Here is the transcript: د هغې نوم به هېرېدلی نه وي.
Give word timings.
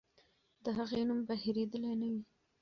د 0.63 0.65
هغې 0.77 1.01
نوم 1.07 1.19
به 1.27 1.33
هېرېدلی 1.43 1.93
نه 2.01 2.07
وي. 2.11 2.21